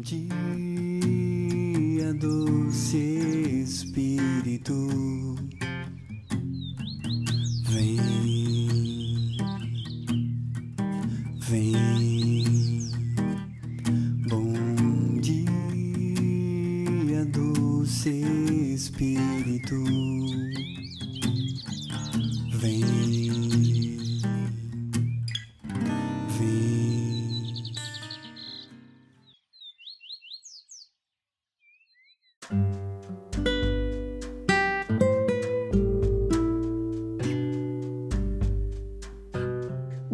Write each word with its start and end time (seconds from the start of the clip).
dia, 0.00 0.24
doce 2.14 2.96
Espírito, 3.62 5.29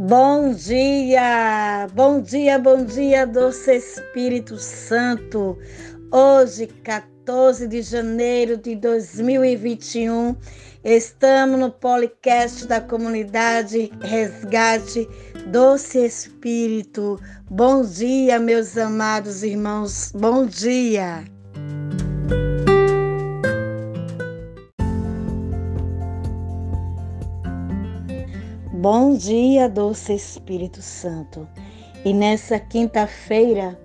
Bom 0.09 0.53
dia, 0.53 1.89
bom 1.93 2.21
dia, 2.21 2.61
bom 2.61 2.85
dia, 2.85 3.27
doce 3.27 3.75
Espírito 3.75 4.57
Santo. 4.57 5.59
Hoje, 6.13 6.69
14 6.85 7.67
de 7.67 7.83
janeiro 7.83 8.57
de 8.57 8.77
2021, 8.77 10.37
estamos 10.85 11.59
no 11.59 11.73
podcast 11.73 12.69
da 12.69 12.81
comunidade 12.81 13.91
Resgate 14.01 15.09
Doce 15.49 16.07
Espírito. 16.07 17.21
Bom 17.51 17.83
dia, 17.83 18.39
meus 18.39 18.79
amados 18.79 19.43
irmãos, 19.43 20.13
bom 20.15 20.47
dia. 20.47 21.25
Bom 28.89 29.17
dia, 29.17 29.69
doce 29.69 30.15
Espírito 30.15 30.81
Santo. 30.81 31.49
E 32.05 32.13
nessa 32.15 32.57
quinta-feira 32.61 33.77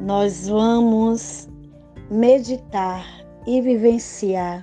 nós 0.00 0.48
vamos 0.48 1.48
meditar 2.10 3.06
e 3.46 3.60
vivenciar 3.60 4.62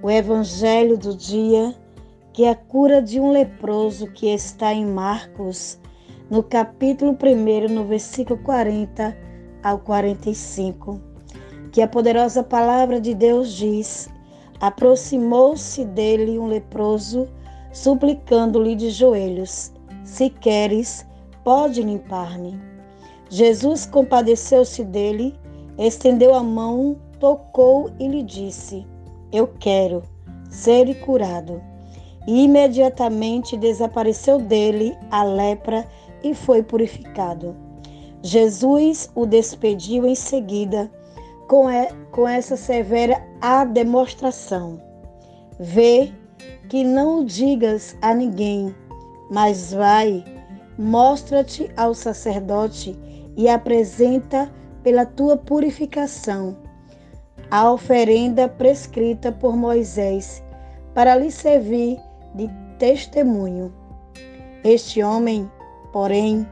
o 0.00 0.08
evangelho 0.08 0.96
do 0.96 1.12
dia, 1.16 1.74
que 2.32 2.44
é 2.44 2.50
a 2.50 2.54
cura 2.54 3.02
de 3.02 3.18
um 3.18 3.32
leproso 3.32 4.06
que 4.12 4.28
está 4.28 4.72
em 4.72 4.86
Marcos, 4.86 5.76
no 6.30 6.40
capítulo 6.44 7.18
1, 7.20 7.68
no 7.68 7.86
versículo 7.86 8.38
40 8.44 9.18
ao 9.60 9.80
45, 9.80 11.00
que 11.72 11.82
a 11.82 11.88
poderosa 11.88 12.44
palavra 12.44 13.00
de 13.00 13.12
Deus 13.12 13.54
diz: 13.54 14.08
Aproximou-se 14.60 15.84
dele 15.84 16.38
um 16.38 16.46
leproso 16.46 17.28
suplicando-lhe 17.72 18.74
de 18.74 18.90
joelhos: 18.90 19.72
Se 20.04 20.30
queres, 20.30 21.06
pode 21.44 21.82
limpar-me. 21.82 22.58
Jesus 23.28 23.86
compadeceu-se 23.86 24.84
dele, 24.84 25.38
estendeu 25.78 26.34
a 26.34 26.42
mão, 26.42 26.96
tocou 27.18 27.90
e 27.98 28.08
lhe 28.08 28.22
disse: 28.22 28.86
Eu 29.32 29.46
quero 29.58 30.02
ser 30.50 30.92
curado. 31.00 31.62
E 32.26 32.44
imediatamente 32.44 33.56
desapareceu 33.56 34.38
dele 34.38 34.96
a 35.10 35.22
lepra 35.22 35.86
e 36.22 36.34
foi 36.34 36.62
purificado. 36.62 37.56
Jesus 38.22 39.10
o 39.14 39.24
despediu 39.24 40.06
em 40.06 40.14
seguida 40.14 40.90
com, 41.48 42.28
essa 42.28 42.56
severa 42.56 43.20
a 43.40 43.64
demonstração. 43.64 44.80
Vê 45.58 46.12
que 46.70 46.84
não 46.84 47.18
o 47.18 47.24
digas 47.24 47.96
a 48.00 48.14
ninguém, 48.14 48.72
mas 49.28 49.72
vai, 49.72 50.24
mostra-te 50.78 51.68
ao 51.76 51.92
sacerdote 51.92 52.96
e 53.36 53.48
apresenta 53.48 54.48
pela 54.80 55.04
tua 55.04 55.36
purificação 55.36 56.56
a 57.50 57.72
oferenda 57.72 58.48
prescrita 58.48 59.32
por 59.32 59.56
Moisés, 59.56 60.44
para 60.94 61.16
lhe 61.16 61.32
servir 61.32 61.98
de 62.36 62.48
testemunho. 62.78 63.74
Este 64.62 65.02
homem, 65.02 65.50
porém, 65.92 66.46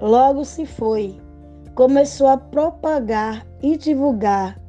logo 0.00 0.44
se 0.44 0.66
foi, 0.66 1.20
começou 1.76 2.26
a 2.26 2.36
propagar 2.36 3.46
e 3.62 3.76
divulgar 3.76 4.60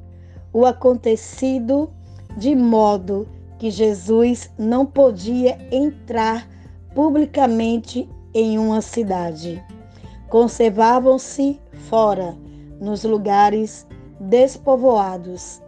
o 0.54 0.68
acontecido 0.68 1.90
de 2.38 2.56
modo 2.56 3.28
que 3.64 3.72
Jesus 3.72 4.50
não 4.60 4.86
podia 4.86 5.58
entrar 5.72 6.46
publicamente 6.94 8.10
em 8.34 8.60
uma 8.60 8.82
cidade. 8.82 9.64
Conservavam-se 10.28 11.62
fora, 11.88 12.36
nos 12.82 13.06
lugares 13.06 13.88
despovoados, 14.20 15.62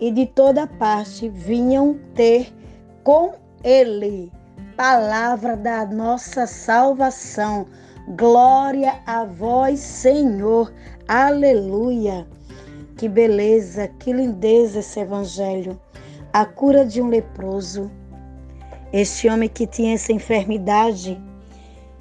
e 0.00 0.10
de 0.10 0.24
toda 0.24 0.66
parte 0.66 1.28
vinham 1.28 2.00
ter 2.14 2.50
com 3.04 3.34
ele 3.62 4.32
palavra 4.74 5.54
da 5.54 5.84
nossa 5.84 6.46
salvação. 6.46 7.66
Glória 8.16 8.98
a 9.04 9.26
vós, 9.26 9.78
Senhor. 9.78 10.72
Aleluia. 11.06 12.26
Que 12.96 13.10
beleza, 13.10 13.88
que 13.88 14.10
lindeza 14.10 14.78
esse 14.78 15.00
evangelho 15.00 15.78
a 16.32 16.46
cura 16.46 16.86
de 16.86 17.02
um 17.02 17.08
leproso. 17.08 17.90
Este 18.90 19.28
homem 19.28 19.50
que 19.50 19.66
tinha 19.66 19.94
essa 19.94 20.12
enfermidade, 20.12 21.20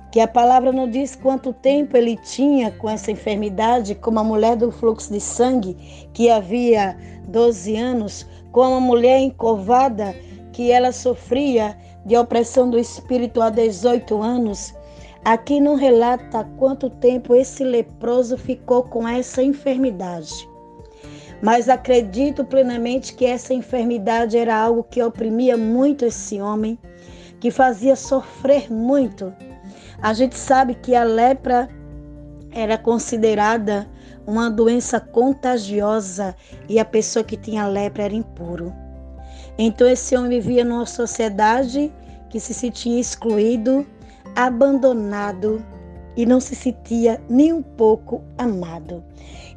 que 0.10 0.22
a 0.22 0.28
palavra 0.28 0.72
não 0.72 0.90
diz 0.90 1.16
quanto 1.16 1.52
tempo 1.52 1.98
ele 1.98 2.16
tinha 2.16 2.72
com 2.72 2.90
essa 2.90 3.12
enfermidade, 3.12 3.94
como 3.94 4.20
a 4.20 4.24
mulher 4.24 4.56
do 4.56 4.72
fluxo 4.72 5.12
de 5.12 5.20
sangue, 5.20 5.76
que 6.14 6.30
havia 6.30 6.98
12 7.28 7.76
anos, 7.76 8.26
como 8.54 8.76
a 8.76 8.80
mulher 8.80 9.20
encovada, 9.20 10.16
que 10.54 10.72
ela 10.72 10.94
sofria 10.94 11.78
de 12.06 12.16
opressão 12.16 12.70
do 12.70 12.80
espírito 12.80 13.42
há 13.42 13.50
18 13.50 14.22
anos. 14.22 14.74
Aqui 15.26 15.60
não 15.60 15.76
relata 15.76 16.46
quanto 16.58 16.90
tempo 16.90 17.36
esse 17.36 17.64
leproso 17.64 18.38
ficou 18.38 18.84
com 18.84 19.06
essa 19.08 19.44
enfermidade 19.44 20.51
mas 21.42 21.68
acredito 21.68 22.46
plenamente 22.46 23.16
que 23.16 23.26
essa 23.26 23.54
enfermidade 23.54 24.38
era 24.38 24.56
algo 24.56 24.84
que 24.84 25.02
oprimia 25.02 25.58
muito 25.58 26.06
esse 26.06 26.40
homem, 26.40 26.78
que 27.40 27.50
fazia 27.50 27.96
sofrer 27.96 28.72
muito. 28.72 29.34
A 30.02 30.14
gente 30.14 30.38
sabe 30.38 30.76
que 30.76 30.96
a 30.96 31.04
lepra 31.04 31.68
era 32.52 32.78
considerada 32.78 33.90
uma 34.28 34.50
doença 34.50 35.00
contagiosa 35.00 36.36
e 36.70 36.80
a 36.80 36.86
pessoa 36.86 37.24
que 37.24 37.36
tinha 37.36 37.68
lepra 37.68 38.04
era 38.04 38.14
impuro. 38.14 38.72
Então 39.58 39.88
esse 39.88 40.16
homem 40.16 40.40
vivia 40.40 40.64
numa 40.64 40.86
sociedade 40.86 41.92
que 42.30 42.40
se 42.40 42.54
sentia 42.54 43.00
excluído, 43.00 43.86
abandonado 44.36 45.64
e 46.16 46.26
não 46.26 46.40
se 46.40 46.56
sentia 46.56 47.22
nem 47.30 47.54
um 47.54 47.62
pouco 47.62 48.22
amado. 48.38 49.04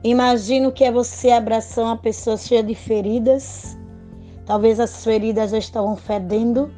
Imagino 0.03 0.71
que 0.71 0.85
é 0.85 0.93
você 0.93 1.31
abraçar 1.31 1.85
uma 1.85 1.97
pessoa 1.97 2.37
cheia 2.37 2.63
de 2.63 2.75
feridas. 2.75 3.77
Talvez 4.47 4.79
as 4.79 5.03
feridas 5.03 5.51
já 5.51 5.59
estavam 5.59 5.97
fedendo. 5.97 6.71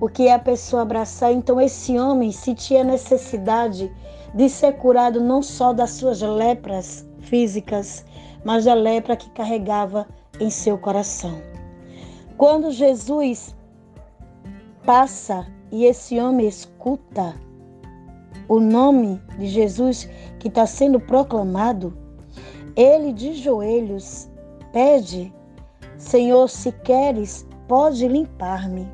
O 0.00 0.08
que 0.08 0.28
é 0.28 0.34
a 0.34 0.38
pessoa 0.38 0.82
abraçar? 0.82 1.32
Então, 1.32 1.60
esse 1.60 1.98
homem 1.98 2.30
sentia 2.30 2.84
necessidade 2.84 3.90
de 4.34 4.48
ser 4.48 4.74
curado 4.74 5.20
não 5.20 5.42
só 5.42 5.72
das 5.72 5.90
suas 5.90 6.20
lepras 6.20 7.06
físicas, 7.20 8.04
mas 8.44 8.64
da 8.64 8.74
lepra 8.74 9.16
que 9.16 9.30
carregava 9.30 10.06
em 10.38 10.50
seu 10.50 10.78
coração. 10.78 11.40
Quando 12.36 12.70
Jesus 12.70 13.56
passa 14.84 15.46
e 15.72 15.84
esse 15.84 16.20
homem 16.20 16.46
escuta 16.46 17.34
o 18.48 18.60
nome 18.60 19.20
de 19.38 19.46
Jesus 19.46 20.08
que 20.38 20.48
está 20.48 20.66
sendo 20.66 21.00
proclamado, 21.00 21.96
ele 22.76 23.12
de 23.12 23.34
joelhos 23.34 24.28
pede: 24.72 25.32
Senhor, 25.96 26.48
se 26.48 26.72
queres, 26.72 27.46
pode 27.66 28.06
limpar-me. 28.06 28.86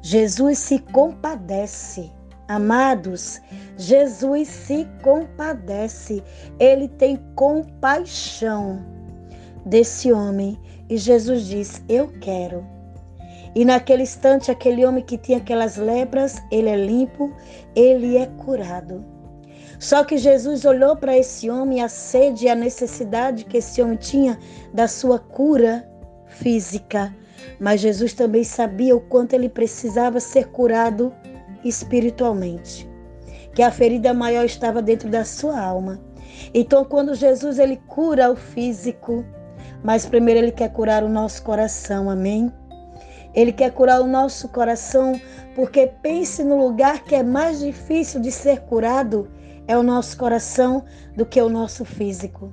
Jesus 0.00 0.58
se 0.58 0.78
compadece. 0.78 2.10
Amados, 2.48 3.40
Jesus 3.76 4.48
se 4.48 4.86
compadece. 5.02 6.22
Ele 6.58 6.88
tem 6.88 7.16
compaixão 7.36 8.84
desse 9.64 10.12
homem. 10.12 10.58
E 10.88 10.96
Jesus 10.96 11.46
diz: 11.46 11.82
Eu 11.88 12.08
quero. 12.20 12.66
E 13.54 13.64
naquele 13.64 14.02
instante, 14.02 14.50
aquele 14.50 14.84
homem 14.84 15.04
que 15.04 15.18
tinha 15.18 15.38
aquelas 15.38 15.76
lepras, 15.76 16.42
ele 16.50 16.68
é 16.68 16.76
limpo, 16.76 17.30
ele 17.74 18.16
é 18.16 18.26
curado. 18.26 19.04
Só 19.78 20.04
que 20.04 20.16
Jesus 20.16 20.64
olhou 20.64 20.96
para 20.96 21.18
esse 21.18 21.50
homem 21.50 21.82
a 21.82 21.88
sede 21.88 22.46
e 22.46 22.48
a 22.48 22.54
necessidade 22.54 23.44
que 23.44 23.58
esse 23.58 23.82
homem 23.82 23.96
tinha 23.96 24.38
da 24.72 24.86
sua 24.86 25.18
cura 25.18 25.86
física. 26.26 27.14
Mas 27.58 27.80
Jesus 27.80 28.14
também 28.14 28.44
sabia 28.44 28.94
o 28.94 29.00
quanto 29.00 29.34
ele 29.34 29.48
precisava 29.48 30.20
ser 30.20 30.48
curado 30.48 31.12
espiritualmente. 31.64 32.88
Que 33.54 33.62
a 33.62 33.70
ferida 33.70 34.14
maior 34.14 34.44
estava 34.44 34.80
dentro 34.80 35.10
da 35.10 35.24
sua 35.24 35.60
alma. 35.60 36.00
Então, 36.54 36.84
quando 36.84 37.14
Jesus 37.14 37.58
ele 37.58 37.76
cura 37.88 38.30
o 38.30 38.36
físico, 38.36 39.24
mas 39.82 40.06
primeiro 40.06 40.40
ele 40.40 40.52
quer 40.52 40.72
curar 40.72 41.02
o 41.02 41.08
nosso 41.08 41.42
coração, 41.42 42.08
amém? 42.08 42.52
Ele 43.34 43.52
quer 43.52 43.72
curar 43.72 44.00
o 44.00 44.06
nosso 44.06 44.48
coração, 44.48 45.20
porque 45.54 45.86
pense 46.02 46.42
no 46.44 46.56
lugar 46.56 47.04
que 47.04 47.14
é 47.14 47.22
mais 47.22 47.60
difícil 47.60 48.20
de 48.20 48.30
ser 48.30 48.60
curado, 48.62 49.28
é 49.66 49.76
o 49.76 49.82
nosso 49.82 50.16
coração 50.16 50.84
do 51.16 51.24
que 51.24 51.40
o 51.40 51.48
nosso 51.48 51.84
físico. 51.84 52.52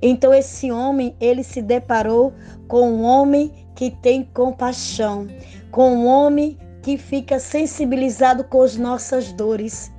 Então 0.00 0.32
esse 0.32 0.70
homem, 0.70 1.14
ele 1.20 1.42
se 1.42 1.62
deparou 1.62 2.32
com 2.66 2.90
um 2.90 3.02
homem 3.02 3.52
que 3.74 3.90
tem 3.90 4.24
compaixão, 4.24 5.28
com 5.70 5.90
um 5.90 6.06
homem 6.06 6.58
que 6.82 6.96
fica 6.96 7.38
sensibilizado 7.38 8.44
com 8.44 8.62
as 8.62 8.76
nossas 8.76 9.32
dores. 9.32 9.92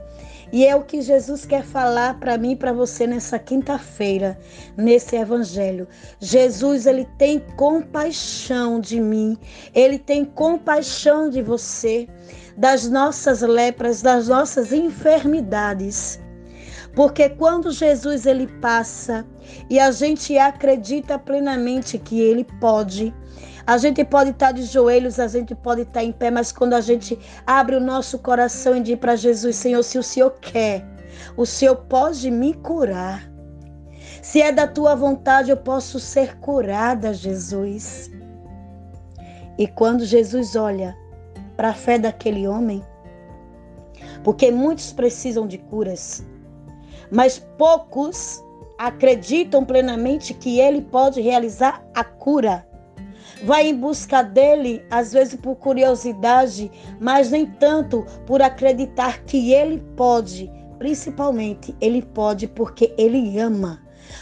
E 0.51 0.65
é 0.65 0.75
o 0.75 0.83
que 0.83 1.01
Jesus 1.01 1.45
quer 1.45 1.63
falar 1.63 2.19
para 2.19 2.37
mim 2.37 2.51
e 2.51 2.55
para 2.55 2.71
você 2.71 3.05
nessa 3.05 3.37
quinta-feira, 3.37 4.39
nesse 4.77 5.15
evangelho. 5.15 5.87
Jesus, 6.19 6.85
ele 6.85 7.05
tem 7.17 7.39
compaixão 7.57 8.79
de 8.79 8.99
mim, 8.99 9.37
ele 9.75 9.99
tem 9.99 10.23
compaixão 10.23 11.29
de 11.29 11.41
você, 11.41 12.07
das 12.57 12.89
nossas 12.89 13.41
lepras, 13.41 14.01
das 14.01 14.27
nossas 14.27 14.71
enfermidades. 14.71 16.19
Porque 16.95 17.29
quando 17.29 17.71
Jesus 17.71 18.25
ele 18.25 18.47
passa 18.59 19.23
e 19.69 19.79
a 19.79 19.91
gente 19.91 20.35
acredita 20.37 21.19
plenamente 21.19 21.99
que 21.99 22.19
ele 22.19 22.43
pode, 22.59 23.13
a 23.67 23.77
gente 23.77 24.01
pode 24.05 24.29
estar 24.29 24.53
de 24.53 24.63
joelhos, 24.63 25.19
a 25.19 25.27
gente 25.27 25.53
pode 25.53 25.81
estar 25.81 26.01
em 26.01 26.13
pé, 26.13 26.31
mas 26.31 26.53
quando 26.53 26.73
a 26.73 26.79
gente 26.79 27.19
abre 27.45 27.75
o 27.75 27.81
nosso 27.81 28.17
coração 28.17 28.77
e 28.77 28.79
diz 28.79 28.97
para 28.97 29.17
Jesus, 29.17 29.57
Senhor, 29.57 29.83
se 29.83 29.99
o 29.99 30.03
Senhor 30.03 30.31
quer, 30.39 30.85
o 31.35 31.45
Senhor 31.45 31.75
pode 31.75 32.31
me 32.31 32.53
curar. 32.53 33.29
Se 34.21 34.41
é 34.41 34.53
da 34.53 34.65
tua 34.67 34.95
vontade, 34.95 35.51
eu 35.51 35.57
posso 35.57 35.99
ser 35.99 36.37
curada, 36.37 37.13
Jesus. 37.13 38.09
E 39.57 39.67
quando 39.67 40.05
Jesus 40.05 40.55
olha 40.55 40.95
para 41.57 41.71
a 41.71 41.73
fé 41.73 41.99
daquele 41.99 42.47
homem, 42.47 42.81
porque 44.23 44.49
muitos 44.49 44.93
precisam 44.93 45.45
de 45.45 45.57
curas, 45.57 46.23
mas 47.11 47.37
poucos 47.57 48.41
acreditam 48.77 49.65
plenamente 49.65 50.33
que 50.33 50.57
ele 50.57 50.83
pode 50.83 51.19
realizar 51.19 51.85
a 51.93 52.03
cura 52.05 52.65
vai 53.43 53.67
em 53.67 53.75
busca 53.75 54.21
dele, 54.21 54.83
às 54.89 55.13
vezes 55.13 55.35
por 55.35 55.55
curiosidade, 55.55 56.71
mas 56.99 57.31
nem 57.31 57.45
tanto 57.45 58.05
por 58.25 58.41
acreditar 58.41 59.23
que 59.23 59.53
ele 59.53 59.79
pode. 59.95 60.51
Principalmente, 60.77 61.75
ele 61.81 62.01
pode 62.01 62.47
porque 62.47 62.93
ele 62.97 63.39
ama. 63.39 63.81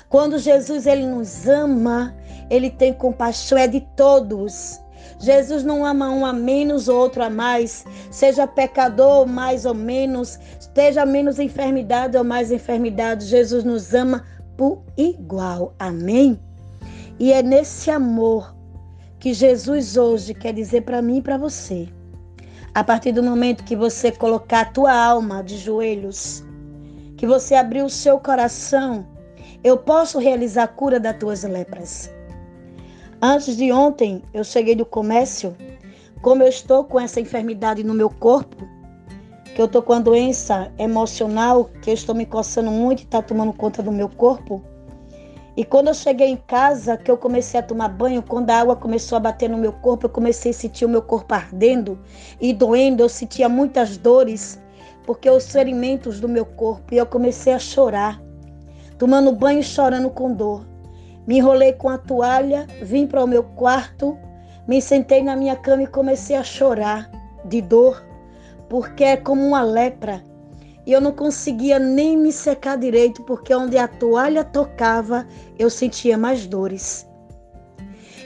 Quando 0.10 0.40
Jesus 0.40 0.86
ele 0.86 1.06
nos 1.06 1.48
ama, 1.48 2.16
ele 2.50 2.70
tem 2.70 2.94
compaixão 2.94 3.58
é 3.58 3.68
de 3.68 3.82
todos. 3.96 4.80
Jesus 5.20 5.64
não 5.64 5.86
ama 5.86 6.10
um 6.10 6.26
a 6.26 6.34
menos, 6.34 6.88
outro 6.88 7.24
a 7.24 7.30
mais, 7.30 7.86
seja 8.12 8.48
pecador 8.48 9.26
mais 9.26 9.66
ou 9.66 9.74
menos, 9.74 10.40
esteja 10.60 11.06
menos 11.06 11.40
enfermidade 11.40 12.18
ou 12.18 12.24
mais 12.24 12.52
enfermidade. 12.52 13.26
Jesus 13.26 13.64
nos 13.64 13.94
ama 13.94 14.24
por 14.58 14.82
igual. 14.98 15.74
Amém? 15.80 16.40
E 17.20 17.32
é 17.32 17.42
nesse 17.42 17.90
amor 17.90 18.55
que 19.26 19.34
Jesus 19.34 19.98
hoje 19.98 20.36
quer 20.36 20.54
dizer 20.54 20.82
para 20.82 21.02
mim 21.02 21.18
e 21.18 21.22
para 21.24 21.36
você. 21.36 21.90
A 22.76 22.84
partir 22.84 23.12
do 23.12 23.24
momento 23.24 23.64
que 23.64 23.76
você 23.76 24.12
colocar 24.12 24.60
a 24.60 24.66
tua 24.66 24.94
alma 24.94 25.44
de 25.44 25.58
joelhos, 25.58 26.44
que 27.18 27.26
você 27.26 27.56
abrir 27.56 27.82
o 27.82 27.90
seu 27.90 28.20
coração, 28.20 29.04
eu 29.64 29.80
posso 29.80 30.20
realizar 30.20 30.66
a 30.66 30.68
cura 30.68 31.00
das 31.00 31.18
tuas 31.18 31.42
lepras. 31.42 32.08
Antes 33.20 33.58
de 33.58 33.72
ontem, 33.72 34.22
eu 34.32 34.44
cheguei 34.44 34.76
do 34.76 34.86
comércio, 34.86 35.56
como 36.22 36.44
eu 36.44 36.48
estou 36.48 36.84
com 36.84 37.00
essa 37.00 37.20
enfermidade 37.20 37.84
no 37.84 37.96
meu 37.96 38.12
corpo, 38.12 38.58
que 39.56 39.60
eu 39.60 39.66
estou 39.66 39.82
com 39.82 39.94
a 39.94 40.00
doença 40.00 40.72
emocional, 40.78 41.68
que 41.82 41.90
eu 41.90 41.96
estou 41.96 42.14
me 42.14 42.28
coçando 42.28 42.70
muito 42.70 43.00
e 43.00 43.06
está 43.06 43.24
tomando 43.24 43.54
conta 43.54 43.82
do 43.82 43.92
meu 43.92 44.08
corpo, 44.08 44.62
e 45.58 45.64
quando 45.64 45.88
eu 45.88 45.94
cheguei 45.94 46.28
em 46.28 46.36
casa, 46.36 46.98
que 46.98 47.10
eu 47.10 47.18
comecei 47.18 47.60
a 47.60 47.64
tomar 47.64 47.88
banho, 47.88 48.22
quando 48.22 48.50
a 48.50 48.60
água 48.60 48.76
começou 48.76 49.16
a 49.16 49.22
bater 49.22 49.50
no 49.50 49.58
meu 49.58 49.72
corpo, 49.72 50.06
eu 50.06 50.10
comecei 50.10 50.52
a 50.52 50.54
sentir 50.54 50.84
o 50.84 50.90
meu 50.90 51.02
corpo 51.02 51.34
ardendo 51.34 51.98
e 52.42 52.52
doendo, 52.52 53.02
eu 53.02 53.08
sentia 53.08 53.48
muitas 53.48 53.96
dores, 53.96 54.60
porque 55.06 55.30
os 55.30 55.50
ferimentos 55.50 56.20
do 56.20 56.28
meu 56.28 56.46
corpo, 56.46 56.94
e 56.94 56.98
eu 56.98 57.06
comecei 57.06 57.54
a 57.54 57.60
chorar, 57.60 58.22
tomando 58.98 59.32
banho 59.32 59.60
e 59.60 59.64
chorando 59.64 60.10
com 60.10 60.34
dor. 60.34 60.66
Me 61.26 61.38
enrolei 61.38 61.72
com 61.72 61.88
a 61.88 61.98
toalha, 61.98 62.68
vim 62.82 63.08
para 63.08 63.24
o 63.24 63.28
meu 63.28 63.44
quarto, 63.44 64.18
me 64.68 64.82
sentei 64.82 65.24
na 65.24 65.38
minha 65.38 65.56
cama 65.56 65.84
e 65.84 65.88
comecei 65.88 66.36
a 66.36 66.44
chorar 66.44 67.10
de 67.46 67.62
dor, 67.62 68.04
porque 68.68 69.06
é 69.06 69.16
como 69.16 69.42
uma 69.42 69.62
lepra 69.62 70.22
e 70.86 70.92
eu 70.92 71.02
não 71.02 71.12
conseguia 71.12 71.80
nem 71.80 72.16
me 72.18 72.32
secar 72.32 72.78
direito, 72.78 73.24
porque 73.24 73.54
onde 73.54 73.78
a 73.78 73.88
toalha 73.88 74.44
tocava, 74.44 75.26
eu 75.58 75.70
sentia 75.70 76.18
mais 76.18 76.46
dores. 76.46 77.08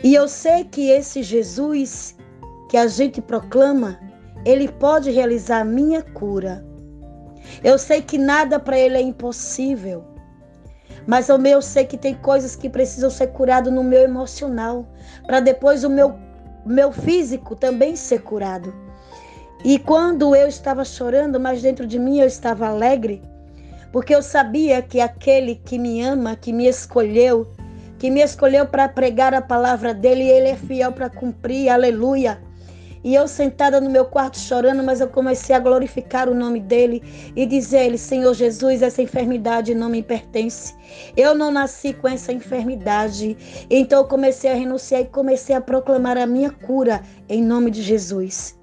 E 0.04 0.14
eu 0.14 0.28
sei 0.28 0.64
que 0.64 0.90
esse 0.90 1.24
Jesus 1.24 2.16
que 2.70 2.78
a 2.78 2.88
gente 2.88 3.22
proclama, 3.22 4.00
ele 4.46 4.68
pode 4.68 5.10
realizar 5.10 5.62
a 5.62 5.66
minha 5.66 6.02
cura. 6.02 6.66
Eu 7.64 7.78
sei 7.78 8.02
que 8.02 8.18
nada 8.18 8.60
para 8.60 8.78
ele 8.78 8.98
é 8.98 9.02
impossível. 9.02 10.04
Mas 11.08 11.28
eu, 11.30 11.44
eu 11.44 11.62
sei 11.62 11.86
que 11.86 11.98
tem 11.98 12.14
coisas 12.14 12.56
que 12.56 12.70
precisam 12.70 13.10
ser 13.10 13.28
curadas 13.28 13.74
no 13.74 13.84
meu 13.84 14.02
emocional, 14.02 14.86
para 15.26 15.40
depois 15.40 15.84
o 15.84 15.90
meu, 15.90 16.16
meu 16.66 16.92
físico 16.92 17.56
também 17.56 17.96
ser 17.96 18.22
curado. 18.22 18.74
E 19.64 19.78
quando 19.78 20.34
eu 20.34 20.48
estava 20.48 20.86
chorando, 20.86 21.38
mas 21.38 21.62
dentro 21.62 21.86
de 21.86 22.00
mim 22.00 22.20
eu 22.20 22.28
estava 22.28 22.68
alegre, 22.68 23.22
porque 23.92 24.16
eu 24.16 24.22
sabia 24.22 24.82
que 24.82 25.02
aquele 25.02 25.56
que 25.56 25.78
me 25.78 26.02
ama, 26.02 26.38
que 26.38 26.54
me 26.54 26.66
escolheu, 26.66 27.46
que 27.98 28.10
me 28.10 28.22
escolheu 28.22 28.66
para 28.66 28.88
pregar 28.88 29.34
a 29.34 29.42
palavra 29.42 29.94
dele, 29.94 30.24
ele 30.24 30.48
é 30.48 30.56
fiel 30.56 30.94
para 30.94 31.10
cumprir, 31.10 31.68
aleluia. 31.68 32.40
E 33.04 33.16
eu 33.16 33.28
sentada 33.28 33.82
no 33.82 33.90
meu 33.90 34.06
quarto 34.06 34.38
chorando, 34.38 34.84
mas 34.84 35.02
eu 35.02 35.08
comecei 35.08 35.54
a 35.54 35.60
glorificar 35.60 36.30
o 36.30 36.36
nome 36.36 36.60
dele 36.60 37.02
e 37.36 37.46
dizer 37.46 37.78
a 37.78 37.84
ele: 37.86 37.98
Senhor 37.98 38.34
Jesus, 38.34 38.82
essa 38.82 39.02
enfermidade 39.02 39.74
não 39.74 39.90
me 39.90 40.04
pertence. 40.04 40.74
Eu 41.16 41.34
não 41.34 41.50
nasci 41.50 41.94
com 41.94 42.10
essa 42.10 42.34
enfermidade. 42.34 43.38
Então 43.70 44.00
eu 44.00 44.06
comecei 44.06 44.52
a 44.52 44.56
renunciar 44.56 45.02
e 45.02 45.06
comecei 45.06 45.56
a 45.56 45.62
proclamar 45.62 46.18
a 46.18 46.26
minha 46.26 46.52
cura 46.52 47.02
em 47.30 47.42
nome 47.42 47.72
de 47.72 47.82
Jesus 47.82 48.59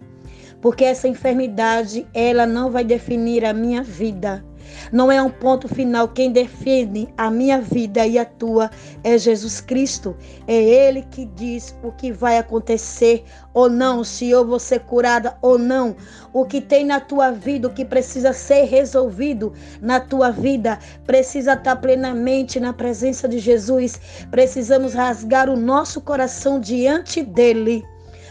porque 0.60 0.84
essa 0.84 1.08
enfermidade 1.08 2.06
ela 2.12 2.46
não 2.46 2.70
vai 2.70 2.84
definir 2.84 3.44
a 3.44 3.52
minha 3.52 3.82
vida. 3.82 4.44
Não 4.92 5.10
é 5.10 5.20
um 5.20 5.30
ponto 5.30 5.68
final. 5.68 6.08
Quem 6.08 6.32
define 6.32 7.08
a 7.16 7.30
minha 7.30 7.60
vida 7.60 8.06
e 8.06 8.18
a 8.18 8.25
tua 8.25 8.70
é 9.02 9.16
Jesus 9.18 9.60
Cristo. 9.60 10.16
É 10.46 10.54
Ele 10.54 11.02
que 11.10 11.25
diz 11.25 11.76
o 11.82 11.92
que 11.92 12.12
vai 12.12 12.38
acontecer 12.38 13.25
ou 13.52 13.68
não, 13.68 14.04
se 14.04 14.28
eu 14.28 14.46
vou 14.46 14.58
ser 14.58 14.80
curada 14.80 15.36
ou 15.40 15.58
não. 15.58 15.96
O 16.32 16.44
que 16.44 16.60
tem 16.60 16.84
na 16.84 17.00
tua 17.00 17.30
vida, 17.30 17.68
o 17.68 17.72
que 17.72 17.84
precisa 17.84 18.32
ser 18.32 18.64
resolvido 18.64 19.52
na 19.80 20.00
tua 20.00 20.30
vida, 20.30 20.78
precisa 21.06 21.54
estar 21.54 21.76
plenamente 21.76 22.60
na 22.60 22.72
presença 22.72 23.28
de 23.28 23.38
Jesus. 23.38 24.00
Precisamos 24.30 24.94
rasgar 24.94 25.48
o 25.48 25.56
nosso 25.56 26.00
coração 26.00 26.60
diante 26.60 27.22
dele 27.22 27.84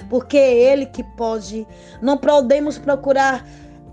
porque 0.10 0.38
é 0.38 0.72
Ele 0.72 0.86
que 0.86 1.04
pode. 1.04 1.68
Não 2.02 2.18
podemos 2.18 2.78
procurar 2.78 3.46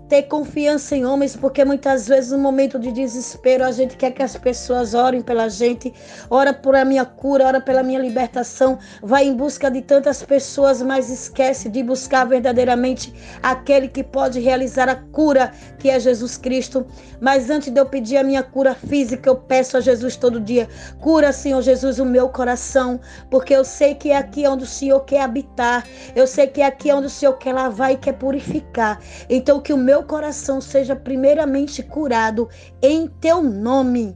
ter 0.07 0.23
confiança 0.23 0.95
em 0.95 1.05
homens, 1.05 1.35
porque 1.35 1.63
muitas 1.65 2.07
vezes 2.07 2.31
no 2.31 2.37
momento 2.37 2.77
de 2.77 2.91
desespero 2.91 3.63
a 3.63 3.71
gente 3.71 3.97
quer 3.97 4.11
que 4.11 4.21
as 4.21 4.35
pessoas 4.35 4.93
orem 4.93 5.21
pela 5.21 5.49
gente, 5.49 5.93
ora 6.29 6.53
por 6.53 6.75
a 6.75 6.85
minha 6.85 7.05
cura, 7.05 7.45
ora 7.45 7.61
pela 7.61 7.83
minha 7.83 7.99
libertação, 7.99 8.77
vai 9.01 9.25
em 9.25 9.35
busca 9.35 9.71
de 9.71 9.81
tantas 9.81 10.21
pessoas, 10.21 10.81
mas 10.81 11.09
esquece 11.09 11.69
de 11.69 11.81
buscar 11.81 12.25
verdadeiramente 12.25 13.13
aquele 13.41 13.87
que 13.87 14.03
pode 14.03 14.39
realizar 14.39 14.89
a 14.89 14.95
cura, 14.95 15.51
que 15.79 15.89
é 15.89 15.99
Jesus 15.99 16.37
Cristo. 16.37 16.85
Mas 17.19 17.49
antes 17.49 17.71
de 17.71 17.79
eu 17.79 17.85
pedir 17.85 18.17
a 18.17 18.23
minha 18.23 18.43
cura 18.43 18.75
física, 18.75 19.29
eu 19.29 19.35
peço 19.35 19.77
a 19.77 19.81
Jesus 19.81 20.15
todo 20.15 20.39
dia: 20.39 20.67
cura, 20.99 21.31
Senhor 21.31 21.61
Jesus, 21.61 21.99
o 21.99 22.05
meu 22.05 22.29
coração, 22.29 22.99
porque 23.29 23.55
eu 23.55 23.63
sei 23.63 23.95
que 23.95 24.11
é 24.11 24.17
aqui 24.17 24.47
onde 24.47 24.63
o 24.63 24.67
Senhor 24.67 24.99
quer 25.01 25.21
habitar, 25.21 25.85
eu 26.15 26.27
sei 26.27 26.47
que 26.47 26.61
é 26.61 26.65
aqui 26.65 26.91
onde 26.91 27.07
o 27.07 27.09
Senhor 27.09 27.33
quer 27.33 27.53
lavar 27.53 27.93
e 27.93 27.97
quer 27.97 28.13
purificar. 28.13 28.99
Então 29.29 29.59
que 29.59 29.73
o 29.73 29.77
meu 29.77 30.02
teu 30.03 30.05
coração 30.05 30.59
seja 30.59 30.95
primeiramente 30.95 31.81
curado 31.81 32.49
em 32.81 33.07
teu 33.07 33.41
nome. 33.41 34.15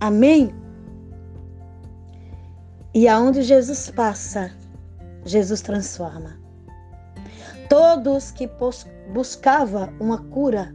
Amém? 0.00 0.52
E 2.92 3.06
aonde 3.06 3.42
Jesus 3.42 3.90
passa, 3.90 4.50
Jesus 5.24 5.60
transforma. 5.60 6.36
Todos 7.68 8.30
que 8.32 8.48
buscavam 9.12 9.92
uma 10.00 10.18
cura, 10.24 10.74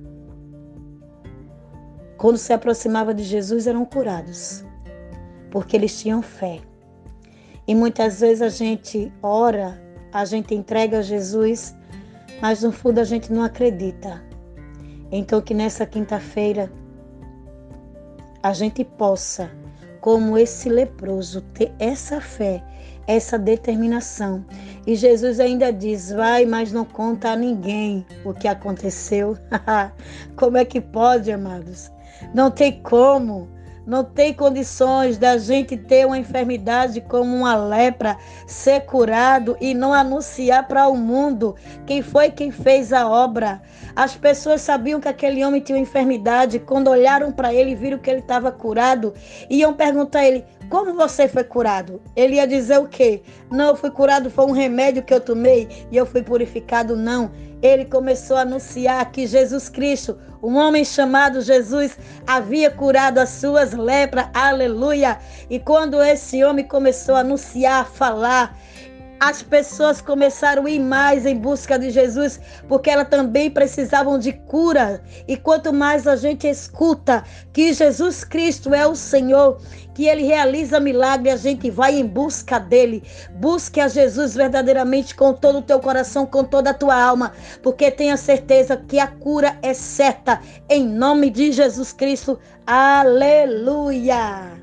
quando 2.18 2.38
se 2.38 2.54
aproximava 2.54 3.14
de 3.14 3.24
Jesus, 3.24 3.68
eram 3.68 3.84
curados, 3.86 4.64
porque 5.50 5.76
eles 5.76 6.00
tinham 6.00 6.22
fé. 6.22 6.62
E 7.68 7.76
muitas 7.76 8.22
vezes 8.22 8.42
a 8.42 8.50
gente 8.50 9.12
ora, 9.22 9.82
a 10.14 10.24
gente 10.26 10.54
entrega 10.54 11.00
a 11.00 11.02
Jesus, 11.02 11.76
mas 12.42 12.64
no 12.64 12.72
fundo 12.72 13.00
a 13.00 13.04
gente 13.04 13.32
não 13.32 13.44
acredita. 13.44 14.22
Então 15.12 15.42
que 15.42 15.54
nessa 15.54 15.86
quinta-feira 15.86 16.72
a 18.42 18.54
gente 18.54 18.84
possa, 18.84 19.52
como 20.00 20.38
esse 20.38 20.68
leproso, 20.68 21.42
ter 21.54 21.72
essa 21.78 22.20
fé, 22.20 22.64
essa 23.08 23.38
determinação. 23.38 24.44
E 24.88 24.96
Jesus 24.96 25.40
ainda 25.40 25.72
diz: 25.72 26.12
vai, 26.12 26.46
mas 26.46 26.72
não 26.72 26.86
conta 26.86 27.32
a 27.32 27.36
ninguém 27.36 28.06
o 28.26 28.34
que 28.34 28.48
aconteceu. 28.48 29.38
como 30.36 30.58
é 30.58 30.66
que 30.66 30.82
pode, 30.82 31.32
amados? 31.32 31.92
Não 32.34 32.50
tem 32.50 32.82
como. 32.82 33.48
Não 33.92 34.06
tem 34.06 34.34
condições 34.34 35.18
da 35.18 35.38
gente 35.38 35.76
ter 35.76 36.08
uma 36.08 36.18
enfermidade 36.18 37.02
como 37.02 37.36
uma 37.36 37.58
lepra, 37.58 38.18
ser 38.48 38.86
curado 38.86 39.58
e 39.60 39.74
não 39.74 39.94
anunciar 39.94 40.66
para 40.66 40.88
o 40.88 40.96
mundo 40.96 41.58
quem 41.86 42.02
foi 42.02 42.32
quem 42.32 42.52
fez 42.52 42.94
a 42.94 43.06
obra. 43.06 43.62
As 43.94 44.16
pessoas 44.16 44.62
sabiam 44.62 45.02
que 45.02 45.10
aquele 45.10 45.44
homem 45.44 45.60
tinha 45.60 45.78
uma 45.78 45.84
enfermidade, 45.84 46.58
quando 46.58 46.90
olharam 46.90 47.34
para 47.34 47.54
ele 47.54 47.72
e 47.72 47.76
viram 47.76 47.98
que 47.98 48.10
ele 48.10 48.22
estava 48.22 48.50
curado, 48.50 49.14
iam 49.50 49.74
perguntar 49.74 50.20
a 50.20 50.26
ele: 50.26 50.46
como 50.70 50.94
você 50.94 51.28
foi 51.28 51.44
curado? 51.44 52.02
Ele 52.16 52.36
ia 52.36 52.48
dizer 52.48 52.80
o 52.80 52.88
quê? 52.88 53.22
Não, 53.52 53.72
eu 53.72 53.76
fui 53.76 53.92
curado, 53.92 54.32
foi 54.32 54.46
um 54.46 54.54
remédio 54.54 55.04
que 55.04 55.14
eu 55.14 55.20
tomei 55.20 55.68
e 55.92 55.98
eu 55.98 56.06
fui 56.06 56.24
purificado. 56.24 56.96
Não. 56.96 57.30
Ele 57.62 57.86
começou 57.86 58.38
a 58.38 58.41
anunciar 58.41 59.12
que 59.12 59.27
Jesus 59.27 59.70
Cristo, 59.70 60.18
um 60.41 60.56
homem 60.56 60.84
chamado 60.84 61.41
Jesus, 61.41 61.98
havia 62.25 62.72
curado 62.72 63.20
as 63.20 63.30
suas 63.30 63.74
lepras. 63.74 64.27
Aleluia. 64.34 65.20
E 65.50 65.60
quando 65.60 66.01
esse 66.01 66.44
homem 66.44 66.65
começou 66.65 67.15
a 67.15 67.20
anunciar, 67.20 67.82
a 67.82 67.86
falar, 67.86 68.58
as 69.22 69.44
pessoas 69.44 70.01
começaram 70.01 70.66
a 70.66 70.70
ir 70.70 70.80
mais 70.80 71.28
em 71.28 71.38
busca 71.38 71.78
de 71.78 71.92
Jesus, 71.92 72.40
porque 72.68 72.90
elas 72.90 73.08
também 73.08 73.51
precisavam 73.51 74.18
de 74.18 74.34
cura. 74.34 75.00
E 75.28 75.38
quanto 75.38 75.72
mais 75.72 76.08
a 76.08 76.16
gente 76.16 76.48
escuta 76.48 77.24
que 77.54 77.72
Jesus 77.72 78.24
Cristo 78.24 78.74
é 78.74 78.88
o 78.88 78.96
Senhor, 78.96 79.62
que 79.94 80.08
ele 80.08 80.24
realiza 80.24 80.80
milagre, 80.80 81.30
a 81.30 81.38
gente 81.38 81.70
vai 81.70 82.00
em 82.00 82.06
busca 82.08 82.60
dele. 82.60 83.04
Busque 83.36 83.80
a 83.80 83.88
Jesus 83.88 84.34
verdadeiramente 84.34 85.13
com 85.13 85.34
todo 85.34 85.60
o 85.60 85.62
teu 85.62 85.80
coração, 85.80 86.25
com 86.25 86.44
toda 86.44 86.72
a 86.72 86.74
tua 86.74 87.00
alma, 87.00 87.32
porque 87.62 87.92
tenha 87.92 88.18
certeza 88.18 88.75
que 88.75 88.98
a 88.98 89.06
cura 89.06 89.56
é 89.62 89.75
certa. 89.75 90.42
Em 90.68 90.84
nome 90.84 91.30
de 91.30 91.51
Jesus 91.51 91.94
Cristo. 91.94 92.40
Aleluia. 92.66 94.61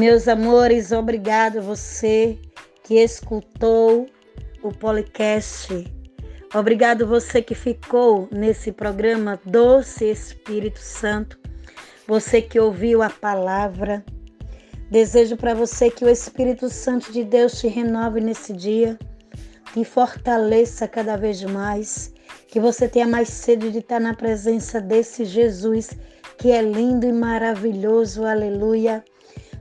Meus 0.00 0.26
amores, 0.28 0.92
obrigado 0.92 1.60
você 1.60 2.38
que 2.84 2.94
escutou 2.94 4.06
o 4.62 4.72
podcast. 4.72 5.86
Obrigado 6.54 7.06
você 7.06 7.42
que 7.42 7.54
ficou 7.54 8.26
nesse 8.32 8.72
programa 8.72 9.38
Doce 9.44 10.06
Espírito 10.06 10.78
Santo. 10.78 11.38
Você 12.08 12.40
que 12.40 12.58
ouviu 12.58 13.02
a 13.02 13.10
palavra. 13.10 14.02
Desejo 14.90 15.36
para 15.36 15.52
você 15.52 15.90
que 15.90 16.02
o 16.02 16.08
Espírito 16.08 16.70
Santo 16.70 17.12
de 17.12 17.22
Deus 17.22 17.60
te 17.60 17.68
renove 17.68 18.22
nesse 18.22 18.54
dia, 18.54 18.98
te 19.74 19.84
fortaleça 19.84 20.88
cada 20.88 21.14
vez 21.14 21.42
mais, 21.42 22.10
que 22.48 22.58
você 22.58 22.88
tenha 22.88 23.06
mais 23.06 23.28
sede 23.28 23.70
de 23.70 23.80
estar 23.80 24.00
na 24.00 24.14
presença 24.14 24.80
desse 24.80 25.26
Jesus 25.26 25.90
que 26.38 26.50
é 26.50 26.62
lindo 26.62 27.04
e 27.04 27.12
maravilhoso. 27.12 28.24
Aleluia. 28.24 29.04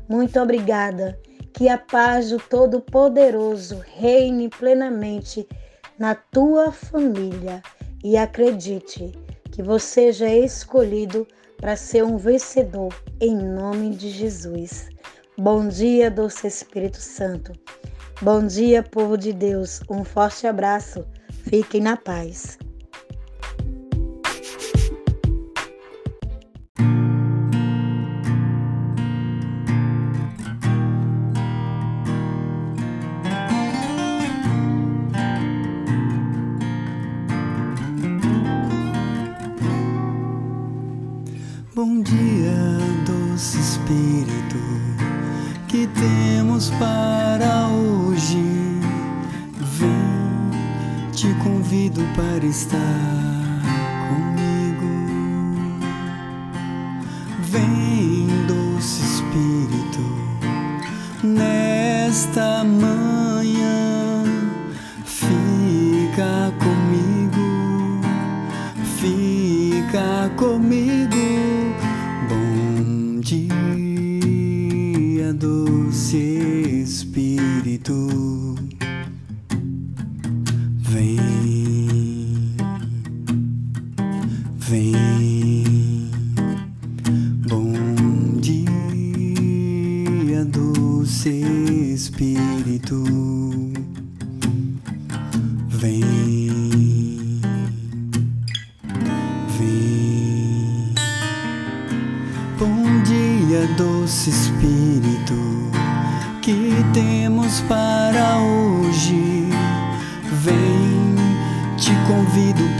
Muito 0.10 0.40
obrigada. 0.40 1.20
Que 1.54 1.70
a 1.70 1.78
paz 1.78 2.32
do 2.32 2.40
Todo-Poderoso 2.40 3.84
reine 3.96 4.50
plenamente 4.50 5.48
na 6.00 6.16
tua 6.16 6.72
família 6.72 7.62
e 8.04 8.18
acredite 8.18 9.12
que 9.52 9.62
você 9.62 10.12
já 10.12 10.28
é 10.28 10.40
escolhido 10.40 11.28
para 11.58 11.76
ser 11.76 12.04
um 12.04 12.18
vencedor 12.18 12.94
em 13.22 13.36
nome 13.36 13.92
de 13.92 14.10
Jesus. 14.10 14.90
Bom 15.38 15.68
dia, 15.68 16.10
doce 16.10 16.48
Espírito 16.48 17.00
Santo. 17.00 17.54
Bom 18.22 18.46
dia, 18.46 18.82
povo 18.82 19.18
de 19.18 19.32
Deus. 19.32 19.82
Um 19.90 20.04
forte 20.04 20.48
abraço. 20.48 21.06
Fiquem 21.44 21.82
na 21.82 21.96
paz. 21.96 22.58
Te 51.22 51.38
convido 51.40 52.02
para 52.16 52.46
estar 52.46 53.49
doce 80.90 81.29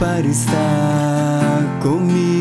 para 0.00 0.26
estar 0.26 1.78
comigo. 1.80 2.39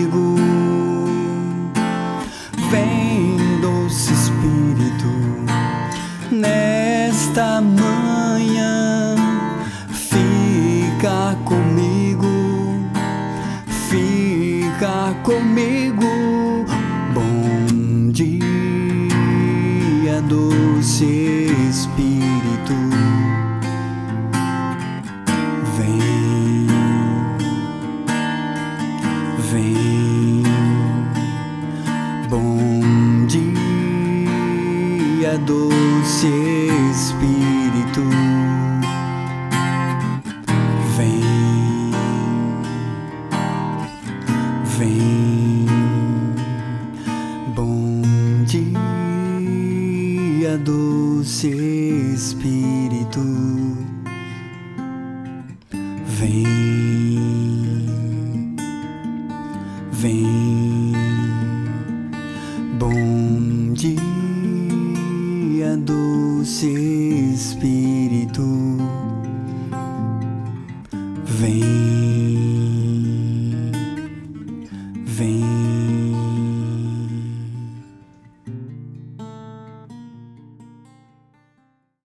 Vem, 56.19 56.58